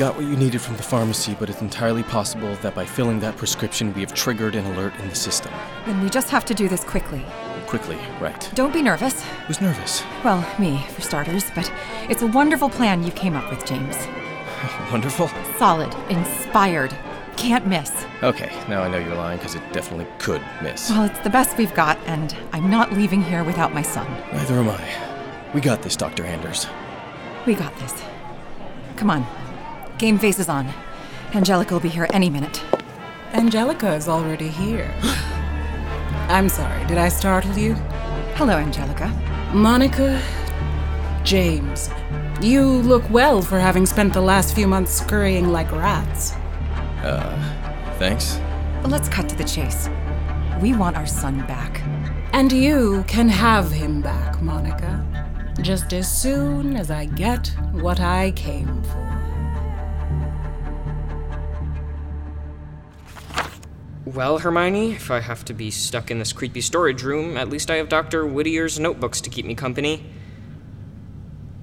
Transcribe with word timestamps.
got 0.00 0.16
what 0.16 0.24
you 0.24 0.34
needed 0.34 0.62
from 0.62 0.78
the 0.78 0.82
pharmacy, 0.82 1.36
but 1.38 1.50
it's 1.50 1.60
entirely 1.60 2.02
possible 2.02 2.54
that 2.62 2.74
by 2.74 2.86
filling 2.86 3.20
that 3.20 3.36
prescription, 3.36 3.92
we 3.92 4.00
have 4.00 4.14
triggered 4.14 4.54
an 4.54 4.64
alert 4.64 4.94
in 5.00 5.10
the 5.10 5.14
system. 5.14 5.52
Then 5.84 6.02
we 6.02 6.08
just 6.08 6.30
have 6.30 6.46
to 6.46 6.54
do 6.54 6.70
this 6.70 6.82
quickly. 6.82 7.22
Quickly, 7.66 7.98
right. 8.18 8.50
Don't 8.54 8.72
be 8.72 8.80
nervous. 8.80 9.22
Who's 9.46 9.60
nervous? 9.60 10.02
Well, 10.24 10.40
me, 10.58 10.82
for 10.94 11.02
starters, 11.02 11.50
but 11.54 11.70
it's 12.08 12.22
a 12.22 12.26
wonderful 12.26 12.70
plan 12.70 13.02
you 13.02 13.12
came 13.12 13.36
up 13.36 13.50
with, 13.50 13.66
James. 13.66 13.94
Wonderful. 14.90 15.28
Solid, 15.58 15.94
inspired, 16.08 16.96
can't 17.36 17.66
miss. 17.66 17.92
Okay, 18.22 18.50
now 18.70 18.82
I 18.82 18.88
know 18.88 18.98
you're 18.98 19.14
lying 19.14 19.36
because 19.36 19.54
it 19.54 19.62
definitely 19.70 20.06
could 20.18 20.42
miss. 20.62 20.88
Well, 20.88 21.04
it's 21.04 21.18
the 21.20 21.30
best 21.30 21.58
we've 21.58 21.74
got, 21.74 21.98
and 22.06 22.34
I'm 22.52 22.70
not 22.70 22.94
leaving 22.94 23.22
here 23.22 23.44
without 23.44 23.74
my 23.74 23.82
son. 23.82 24.10
Neither 24.32 24.54
am 24.54 24.70
I. 24.70 25.50
We 25.52 25.60
got 25.60 25.82
this, 25.82 25.94
Dr. 25.94 26.24
Anders. 26.24 26.66
We 27.44 27.54
got 27.54 27.76
this. 27.76 28.02
Come 28.96 29.10
on. 29.10 29.26
Game 30.00 30.18
face 30.18 30.38
is 30.38 30.48
on. 30.48 30.66
Angelica 31.34 31.74
will 31.74 31.80
be 31.80 31.90
here 31.90 32.06
any 32.14 32.30
minute. 32.30 32.64
Angelica 33.34 33.92
is 33.92 34.08
already 34.08 34.48
here. 34.48 34.90
I'm 36.30 36.48
sorry, 36.48 36.86
did 36.86 36.96
I 36.96 37.10
startle 37.10 37.54
you? 37.58 37.74
Hello, 38.36 38.56
Angelica. 38.56 39.08
Monica, 39.52 40.18
James, 41.22 41.90
you 42.40 42.64
look 42.64 43.10
well 43.10 43.42
for 43.42 43.58
having 43.58 43.84
spent 43.84 44.14
the 44.14 44.22
last 44.22 44.54
few 44.54 44.66
months 44.66 44.90
scurrying 44.90 45.52
like 45.52 45.70
rats. 45.70 46.32
Uh, 47.02 47.36
thanks. 47.98 48.40
Let's 48.84 49.10
cut 49.10 49.28
to 49.28 49.36
the 49.36 49.44
chase. 49.44 49.90
We 50.62 50.72
want 50.72 50.96
our 50.96 51.06
son 51.06 51.46
back. 51.46 51.82
And 52.32 52.50
you 52.50 53.04
can 53.06 53.28
have 53.28 53.70
him 53.70 54.00
back, 54.00 54.40
Monica. 54.40 55.04
Just 55.60 55.92
as 55.92 56.10
soon 56.10 56.74
as 56.74 56.90
I 56.90 57.04
get 57.04 57.48
what 57.72 58.00
I 58.00 58.30
came 58.30 58.82
for. 58.84 59.09
Well, 64.14 64.38
Hermione, 64.38 64.90
if 64.90 65.08
I 65.08 65.20
have 65.20 65.44
to 65.44 65.54
be 65.54 65.70
stuck 65.70 66.10
in 66.10 66.18
this 66.18 66.32
creepy 66.32 66.62
storage 66.62 67.04
room, 67.04 67.36
at 67.36 67.48
least 67.48 67.70
I 67.70 67.76
have 67.76 67.88
Dr. 67.88 68.24
Whittier's 68.24 68.80
notebooks 68.80 69.20
to 69.20 69.30
keep 69.30 69.46
me 69.46 69.54
company. 69.54 70.04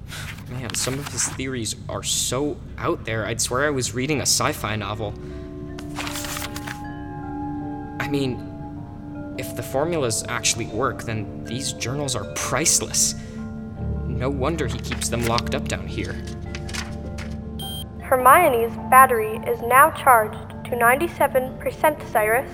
Man, 0.48 0.74
some 0.74 0.94
of 0.94 1.06
his 1.08 1.28
theories 1.28 1.76
are 1.90 2.02
so 2.02 2.56
out 2.78 3.04
there, 3.04 3.26
I'd 3.26 3.42
swear 3.42 3.66
I 3.66 3.70
was 3.70 3.92
reading 3.92 4.20
a 4.20 4.22
sci 4.22 4.52
fi 4.52 4.76
novel. 4.76 5.12
I 8.00 8.08
mean, 8.08 9.34
if 9.36 9.54
the 9.54 9.62
formulas 9.62 10.24
actually 10.26 10.68
work, 10.68 11.02
then 11.02 11.44
these 11.44 11.74
journals 11.74 12.16
are 12.16 12.24
priceless. 12.32 13.14
No 14.06 14.30
wonder 14.30 14.66
he 14.66 14.78
keeps 14.78 15.10
them 15.10 15.26
locked 15.26 15.54
up 15.54 15.68
down 15.68 15.86
here. 15.86 16.14
Hermione's 18.00 18.74
battery 18.88 19.36
is 19.46 19.60
now 19.60 19.90
charged 19.90 20.57
to 20.70 20.76
97% 20.76 22.10
Cyrus. 22.10 22.50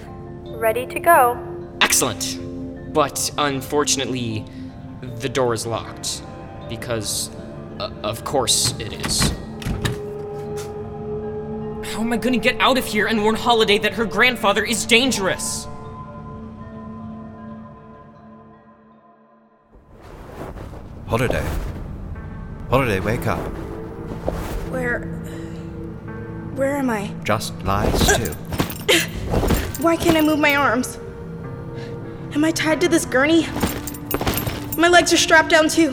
Ready 0.47 0.87
to 0.87 1.01
go. 1.01 1.37
Excellent! 1.81 2.39
But 2.95 3.31
unfortunately, 3.39 4.45
the 5.17 5.29
door 5.29 5.53
is 5.53 5.67
locked. 5.67 6.23
Because, 6.69 7.31
uh, 7.81 7.91
of 8.03 8.25
course, 8.25 8.79
it 8.79 8.93
is. 9.05 9.31
How 11.93 12.01
am 12.01 12.13
I 12.13 12.17
gonna 12.17 12.39
get 12.39 12.59
out 12.61 12.79
of 12.79 12.85
here 12.85 13.07
and 13.07 13.23
warn 13.23 13.35
Holiday 13.35 13.79
that 13.79 13.95
her 13.95 14.05
grandfather 14.05 14.65
is 14.65 14.87
dangerous? 14.87 15.67
Holiday. 21.07 21.47
Holiday, 22.71 23.01
wake 23.01 23.27
up. 23.27 23.39
Where. 24.71 25.01
Where 26.57 26.77
am 26.77 26.89
I? 26.91 27.13
Just 27.25 27.61
lie 27.65 27.91
still. 27.93 28.35
Why 29.81 29.97
can't 29.97 30.17
I 30.17 30.21
move 30.21 30.39
my 30.39 30.55
arms? 30.55 30.99
Am 32.35 32.45
I 32.45 32.51
tied 32.53 32.81
to 32.83 32.89
this 32.89 33.05
gurney? 33.05 33.47
My 34.77 34.89
legs 34.89 35.13
are 35.13 35.17
strapped 35.17 35.51
down 35.51 35.69
too. 35.69 35.93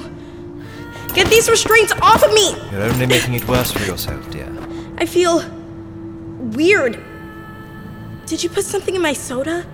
Get 1.14 1.28
these 1.30 1.50
restraints 1.50 1.92
off 2.02 2.24
of 2.24 2.34
me! 2.34 2.56
You're 2.72 2.84
only 2.84 3.06
making 3.06 3.34
it 3.34 3.48
worse 3.48 3.72
for 3.72 3.84
yourself, 3.86 4.30
dear. 4.32 4.50
I 4.98 5.06
feel. 5.06 5.44
weird. 6.56 7.04
Did 8.26 8.44
you 8.44 8.50
put 8.50 8.64
something 8.64 8.96
in 8.96 9.02
my 9.02 9.14
soda? 9.14 9.66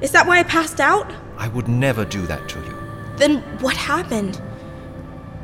Is 0.00 0.10
that 0.10 0.26
why 0.26 0.38
I 0.40 0.42
passed 0.42 0.80
out? 0.80 1.10
I 1.38 1.48
would 1.48 1.68
never 1.68 2.04
do 2.04 2.26
that 2.26 2.48
to 2.50 2.58
you. 2.58 2.74
Then 3.16 3.38
what 3.60 3.76
happened? 3.76 4.40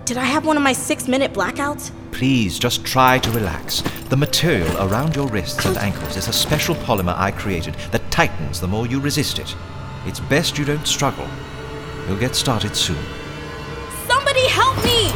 Did 0.05 0.17
I 0.19 0.25
have 0.25 0.45
one 0.45 0.57
of 0.57 0.63
my 0.63 0.73
six 0.73 1.09
minute 1.09 1.33
blackouts? 1.33 1.93
Please, 2.21 2.59
just 2.59 2.85
try 2.85 3.19
to 3.19 3.31
relax. 3.31 3.81
The 4.11 4.17
material 4.19 4.77
around 4.77 5.17
your 5.17 5.27
wrists 5.29 5.65
and 5.65 5.75
ankles 5.79 6.19
is 6.19 6.29
a 6.29 6.35
special 6.35 6.75
polymer 6.75 7.17
I 7.17 7.31
created 7.31 7.73
that 7.93 8.11
tightens 8.11 8.61
the 8.61 8.69
more 8.69 8.87
you 8.87 9.01
resist 9.01 9.39
it. 9.39 9.57
It's 10.05 10.21
best 10.21 10.59
you 10.59 10.67
don't 10.67 10.87
struggle. 10.87 11.27
You'll 12.07 12.19
get 12.19 12.37
started 12.37 12.77
soon. 12.77 13.03
Somebody 14.07 14.47
help 14.49 14.77
me! 14.85 15.09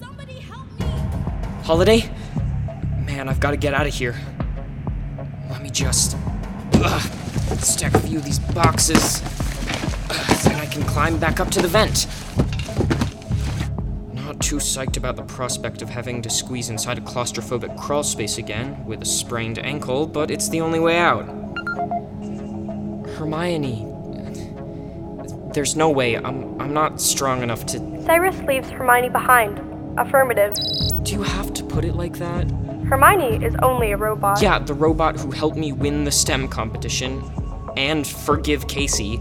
Somebody 0.00 0.40
help 0.40 0.66
me! 0.80 0.88
Holiday? 1.62 2.10
Man, 3.06 3.28
I've 3.28 3.38
gotta 3.38 3.56
get 3.56 3.74
out 3.74 3.86
of 3.86 3.94
here. 3.94 4.16
Let 5.48 5.62
me 5.62 5.70
just. 5.70 6.16
Ugh, 6.82 7.12
stack 7.60 7.94
a 7.94 8.00
few 8.00 8.18
of 8.18 8.24
these 8.24 8.40
boxes. 8.40 9.22
Then 10.44 10.60
I 10.60 10.66
can 10.66 10.82
climb 10.84 11.18
back 11.18 11.40
up 11.40 11.50
to 11.50 11.60
the 11.60 11.68
vent. 11.68 12.06
Not 14.14 14.40
too 14.40 14.56
psyched 14.56 14.96
about 14.96 15.16
the 15.16 15.22
prospect 15.22 15.82
of 15.82 15.88
having 15.88 16.22
to 16.22 16.30
squeeze 16.30 16.70
inside 16.70 16.98
a 16.98 17.00
claustrophobic 17.00 17.78
crawl 17.78 18.02
space 18.02 18.38
again 18.38 18.84
with 18.84 19.02
a 19.02 19.06
sprained 19.06 19.58
ankle, 19.58 20.06
but 20.06 20.30
it's 20.30 20.48
the 20.48 20.60
only 20.60 20.80
way 20.80 20.98
out. 20.98 21.26
Hermione. 23.16 23.92
There's 25.52 25.74
no 25.74 25.88
way. 25.88 26.16
I'm 26.16 26.60
I'm 26.60 26.74
not 26.74 27.00
strong 27.00 27.42
enough 27.42 27.64
to 27.66 27.78
Cyrus 28.04 28.38
leaves 28.42 28.68
Hermione 28.68 29.08
behind. 29.08 29.58
Affirmative. 29.98 30.54
Do 31.02 31.12
you 31.12 31.22
have 31.22 31.54
to 31.54 31.64
put 31.64 31.84
it 31.84 31.94
like 31.94 32.18
that? 32.18 32.50
Hermione 32.88 33.44
is 33.44 33.56
only 33.62 33.92
a 33.92 33.96
robot. 33.96 34.42
Yeah, 34.42 34.58
the 34.58 34.74
robot 34.74 35.18
who 35.18 35.30
helped 35.30 35.56
me 35.56 35.72
win 35.72 36.04
the 36.04 36.12
STEM 36.12 36.48
competition, 36.48 37.24
and 37.76 38.06
forgive 38.06 38.68
Casey, 38.68 39.20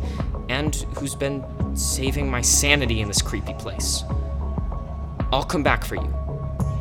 and 0.50 0.76
who's 0.98 1.16
been 1.16 1.44
saving 1.76 2.30
my 2.30 2.42
sanity 2.42 3.02
in 3.02 3.08
this 3.08 3.22
creepy 3.22 3.54
place. 3.54 4.04
I'll 5.32 5.44
come 5.44 5.64
back 5.64 5.84
for 5.84 5.96
you. 5.96 6.14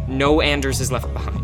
No 0.07 0.41
Anders 0.41 0.81
is 0.81 0.93
left 0.93 1.13
behind. 1.13 1.41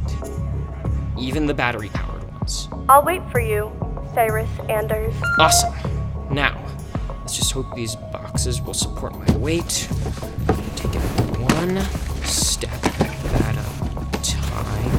Even 1.19 1.47
the 1.47 1.55
battery 1.55 1.89
powered 1.89 2.23
ones. 2.35 2.69
I'll 2.89 3.03
wait 3.03 3.23
for 3.31 3.41
you, 3.41 3.73
Cyrus 4.15 4.51
Anders. 4.69 5.15
Awesome. 5.39 5.75
Now, 6.31 6.63
let's 7.21 7.37
just 7.37 7.53
hope 7.53 7.75
these 7.75 7.97
boxes 7.97 8.61
will 8.61 8.75
support 8.75 9.15
my 9.19 9.37
weight. 9.37 9.89
Take 10.77 10.95
it 10.95 11.01
one 11.39 11.81
step 12.25 12.71
at 12.85 13.57
a 13.57 13.65
time. 14.23 14.91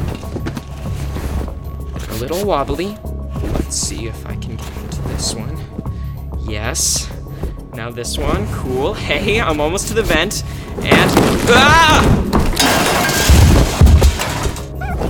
A 2.09 2.15
little 2.15 2.45
wobbly. 2.45 2.97
Let's 3.41 3.75
see 3.75 4.07
if 4.07 4.25
I 4.25 4.35
can 4.35 4.55
get 4.55 4.77
into 4.77 5.01
this 5.03 5.33
one. 5.35 5.57
Yes. 6.39 7.10
Now 7.73 7.89
this 7.89 8.17
one. 8.17 8.45
Cool. 8.53 8.93
Hey, 8.93 9.39
I'm 9.39 9.61
almost 9.61 9.87
to 9.87 9.93
the 9.93 10.03
vent. 10.03 10.43
And. 10.83 11.11
Ah! 11.49 12.05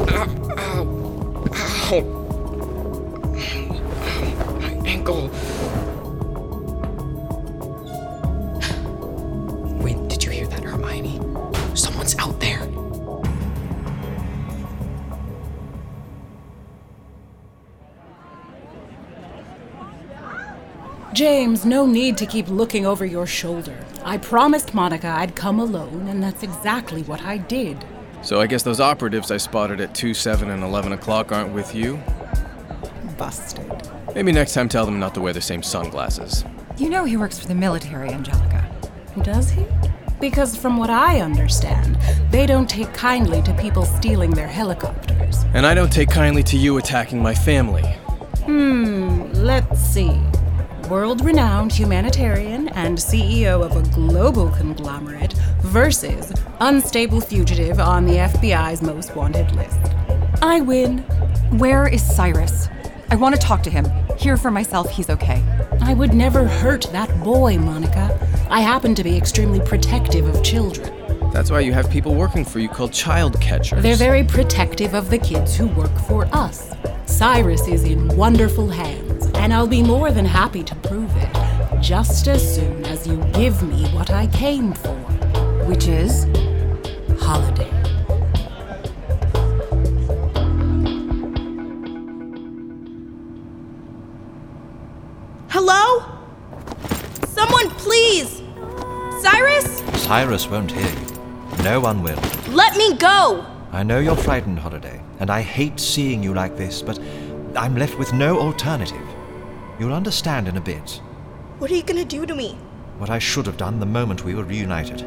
Ow. 0.10 0.84
My 4.60 4.72
ankle. 4.88 5.30
James, 21.13 21.66
no 21.66 21.86
need 21.86 22.18
to 22.18 22.25
keep 22.25 22.48
looking 22.48 22.86
over 22.86 23.06
your 23.06 23.28
shoulder. 23.28 23.78
I 24.06 24.18
promised 24.18 24.74
Monica 24.74 25.10
I'd 25.10 25.36
come 25.36 25.60
alone, 25.60 26.08
and 26.08 26.24
that's 26.24 26.42
exactly 26.42 27.04
what 27.04 27.22
I 27.22 27.38
did. 27.38 27.84
So 28.22 28.40
I 28.40 28.48
guess 28.48 28.63
those 28.63 28.80
operatives 28.80 29.30
I 29.30 29.36
spotted 29.36 29.81
at 29.81 29.94
2, 29.94 30.13
7, 30.13 30.50
and 30.50 30.63
11 30.63 30.94
o'clock 30.94 31.34
aren't 31.34 31.54
with 31.54 31.75
you? 31.75 32.02
Busted. 33.18 33.90
Maybe 34.16 34.31
next 34.31 34.54
time 34.54 34.69
tell 34.69 34.86
them 34.86 35.00
not 35.00 35.13
to 35.16 35.22
wear 35.22 35.34
the 35.34 35.42
same 35.42 35.62
sunglasses. 35.62 36.46
You 36.78 36.90
know 36.90 37.04
he 37.04 37.18
works 37.18 37.38
for 37.38 37.48
the 37.48 37.56
military, 37.56 38.10
Angelica. 38.10 38.72
Does 39.22 39.50
he? 39.50 39.66
Because 40.22 40.56
from 40.56 40.78
what 40.78 40.90
I 40.90 41.19
understand, 41.19 41.98
they 42.31 42.46
don't 42.46 42.69
take 42.69 42.94
kindly 42.94 43.42
to 43.42 43.54
people 43.56 43.84
stealing 43.84 44.31
their 44.31 44.48
helicopters. 44.48 45.44
And 45.54 45.66
I 45.66 45.74
don't 45.74 45.92
take 45.92 46.10
kindly 46.10 46.44
to 46.44 46.57
you 46.57 46.78
attacking 46.78 47.22
my 47.22 47.36
family. 47.36 47.84
Hmm, 48.46 49.31
let's 49.34 49.81
see. 49.81 50.22
World 50.92 51.24
renowned 51.24 51.72
humanitarian 51.72 52.68
and 52.68 52.98
CEO 52.98 53.64
of 53.64 53.78
a 53.78 53.90
global 53.96 54.50
conglomerate 54.50 55.32
versus 55.62 56.34
unstable 56.60 57.22
fugitive 57.22 57.80
on 57.80 58.06
the 58.06 58.16
FBI's 58.16 58.82
most 58.82 59.16
wanted 59.16 59.50
list. 59.56 59.80
I 60.42 60.60
win. 60.60 60.98
Where 61.58 61.88
is 61.88 62.04
Cyrus? 62.04 62.68
I 63.10 63.16
want 63.16 63.34
to 63.34 63.40
talk 63.40 63.64
to 63.64 63.70
him. 63.70 63.86
Hear 64.18 64.36
for 64.36 64.52
myself 64.52 64.90
he's 64.90 65.10
okay. 65.10 65.42
I 65.80 65.94
would 65.94 66.14
never 66.14 66.46
hurt 66.46 66.82
that 66.92 67.24
boy, 67.24 67.58
Monica. 67.58 68.10
I 68.50 68.60
happen 68.60 68.94
to 68.96 69.04
be 69.06 69.16
extremely 69.16 69.62
protective 69.62 70.28
of 70.28 70.44
children. 70.44 70.92
That's 71.32 71.50
why 71.50 71.62
you 71.62 71.72
have 71.72 71.90
people 71.90 72.16
working 72.16 72.44
for 72.44 72.60
you 72.60 72.68
called 72.68 72.92
child 72.92 73.40
catchers. 73.40 73.82
They're 73.82 73.96
very 73.96 74.26
protective 74.26 74.94
of 74.94 75.10
the 75.10 75.20
kids 75.20 75.56
who 75.56 75.68
work 75.68 75.98
for 76.00 76.26
us. 76.34 76.76
Cyrus 77.06 77.66
is 77.68 77.86
in 77.86 78.10
wonderful 78.18 78.68
hands, 78.68 79.11
and 79.42 79.52
I'll 79.52 79.66
be 79.66 79.82
more 79.82 80.12
than 80.12 80.24
happy 80.24 80.62
to 80.62 80.76
prove 80.76 81.12
it 81.18 81.82
just 81.82 82.28
as 82.28 82.56
soon 82.56 82.86
as 82.86 83.08
you 83.08 83.18
give 83.34 83.64
me 83.64 83.88
what 83.90 84.12
I 84.12 84.28
came 84.28 84.72
for, 84.72 84.94
Which 85.66 85.88
is? 85.88 86.26
Holiday. 87.20 87.68
Hello? 95.50 96.04
Someone, 97.26 97.72
please! 97.72 98.44
Cyrus? 99.24 99.80
Cyrus 100.04 100.48
won't 100.48 100.72
hear 100.72 100.88
you. 100.88 101.64
No 101.64 101.80
one 101.80 102.04
will. 102.04 102.20
Let 102.50 102.78
me 102.78 102.94
go! 102.94 103.44
I 103.72 103.82
know 103.82 103.98
you're 103.98 104.16
frightened, 104.16 104.60
Holiday, 104.60 105.02
and 105.20 105.32
I 105.32 105.42
hate 105.42 105.80
seeing 105.80 106.22
you 106.22 106.36
like 106.36 106.58
this, 106.58 106.84
but 106.84 107.00
I'm 107.56 107.76
left 107.76 107.98
with 107.98 108.14
no 108.14 108.40
alternative. 108.40 109.11
You'll 109.81 109.94
understand 109.94 110.48
in 110.48 110.57
a 110.57 110.62
bit. 110.62 111.01
What 111.57 111.72
are 111.72 111.75
you 111.75 111.81
gonna 111.81 112.06
do 112.06 112.28
to 112.28 112.36
me? 112.36 112.51
What 113.00 113.10
I 113.10 113.18
should 113.18 113.48
have 113.48 113.57
done 113.57 113.80
the 113.80 113.86
moment 113.88 114.24
we 114.24 114.36
were 114.36 114.44
reunited. 114.44 115.01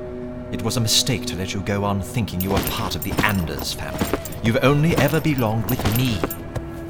It 0.50 0.62
was 0.62 0.76
a 0.76 0.80
mistake 0.80 1.26
to 1.26 1.36
let 1.36 1.54
you 1.54 1.60
go 1.60 1.84
on 1.84 2.02
thinking 2.02 2.40
you 2.40 2.50
were 2.50 2.70
part 2.70 2.96
of 2.96 3.04
the 3.04 3.12
Anders 3.24 3.72
family. 3.72 4.04
You've 4.42 4.64
only 4.64 4.96
ever 4.96 5.20
belonged 5.20 5.70
with 5.70 5.96
me. 5.96 6.18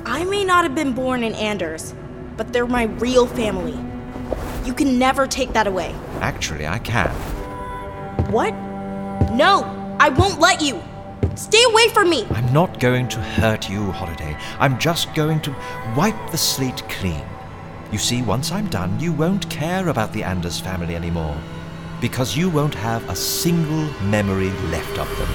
I 0.07 0.25
may 0.25 0.47
not 0.47 0.65
have 0.65 0.75
been 0.75 0.95
born 0.95 1.23
in 1.23 1.35
Anders, 1.35 1.95
but 2.39 2.55
they're 2.55 2.67
my 2.67 2.85
real 2.85 3.27
family. 3.27 3.79
You 4.67 4.73
can 4.73 4.99
never 4.99 5.27
take 5.27 5.53
that 5.53 5.67
away. 5.67 5.95
Actually, 6.23 6.67
I 6.67 6.79
can. 6.79 7.11
What? 8.33 8.55
No, 9.35 9.97
I 10.01 10.09
won't 10.09 10.41
let 10.41 10.63
you. 10.63 10.83
Stay 11.35 11.63
away 11.65 11.89
from 11.89 12.09
me. 12.09 12.27
I'm 12.31 12.51
not 12.51 12.81
going 12.81 13.09
to 13.09 13.21
hurt 13.21 13.69
you, 13.69 13.93
Holiday. 13.93 14.39
I'm 14.59 14.79
just 14.79 15.15
going 15.15 15.43
to 15.43 15.55
wipe 15.95 16.31
the 16.31 16.39
slate 16.39 16.83
clean. 16.89 17.21
You 17.93 17.99
see, 17.99 18.23
once 18.23 18.51
I'm 18.51 18.69
done, 18.69 18.99
you 18.99 19.13
won't 19.13 19.49
care 19.51 19.89
about 19.89 20.13
the 20.13 20.25
Anders 20.25 20.59
family 20.59 20.97
anymore. 20.97 21.37
Because 22.01 22.37
you 22.37 22.51
won't 22.51 22.75
have 22.75 23.09
a 23.09 23.17
single 23.17 23.89
memory 24.03 24.51
left 24.71 24.99
of 24.99 25.09
them. 25.17 25.29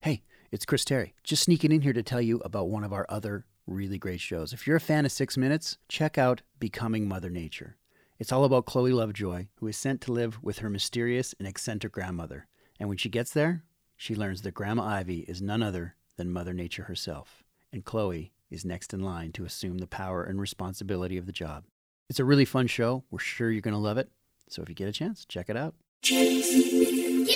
Hey, 0.00 0.22
it's 0.50 0.64
Chris 0.64 0.84
Tarry. 0.84 1.14
Just 1.22 1.42
sneaking 1.42 1.70
in 1.70 1.82
here 1.82 1.92
to 1.92 2.02
tell 2.02 2.22
you 2.22 2.38
about 2.38 2.70
one 2.70 2.82
of 2.82 2.92
our 2.92 3.04
other 3.08 3.44
really 3.66 3.98
great 3.98 4.20
shows. 4.20 4.52
If 4.52 4.66
you're 4.66 4.76
a 4.76 4.80
fan 4.80 5.04
of 5.04 5.12
Six 5.12 5.36
Minutes, 5.36 5.76
check 5.86 6.16
out 6.16 6.42
Becoming 6.58 7.06
Mother 7.06 7.30
Nature. 7.30 7.76
It's 8.20 8.32
all 8.32 8.44
about 8.44 8.66
Chloe 8.66 8.92
Lovejoy, 8.92 9.46
who 9.56 9.66
is 9.66 9.78
sent 9.78 10.02
to 10.02 10.12
live 10.12 10.42
with 10.42 10.58
her 10.58 10.68
mysterious 10.68 11.34
and 11.38 11.48
eccentric 11.48 11.94
grandmother. 11.94 12.48
And 12.78 12.86
when 12.86 12.98
she 12.98 13.08
gets 13.08 13.32
there, 13.32 13.64
she 13.96 14.14
learns 14.14 14.42
that 14.42 14.52
Grandma 14.52 14.84
Ivy 14.84 15.20
is 15.20 15.40
none 15.40 15.62
other 15.62 15.94
than 16.18 16.30
Mother 16.30 16.52
Nature 16.52 16.82
herself. 16.82 17.42
And 17.72 17.82
Chloe 17.82 18.32
is 18.50 18.62
next 18.62 18.92
in 18.92 19.00
line 19.00 19.32
to 19.32 19.46
assume 19.46 19.78
the 19.78 19.86
power 19.86 20.22
and 20.22 20.38
responsibility 20.38 21.16
of 21.16 21.24
the 21.24 21.32
job. 21.32 21.64
It's 22.10 22.20
a 22.20 22.24
really 22.26 22.44
fun 22.44 22.66
show. 22.66 23.04
We're 23.10 23.20
sure 23.20 23.50
you're 23.50 23.62
going 23.62 23.72
to 23.72 23.80
love 23.80 23.96
it. 23.96 24.10
So 24.50 24.60
if 24.60 24.68
you 24.68 24.74
get 24.74 24.88
a 24.88 24.92
chance, 24.92 25.24
check 25.24 25.48
it 25.48 25.56
out. 25.56 25.74
Give 26.02 26.18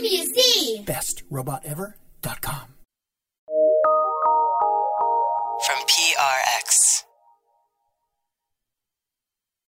me 0.02 0.20
a 0.20 0.26
Z! 0.26 0.84
BestRobotEver.com. 0.84 2.73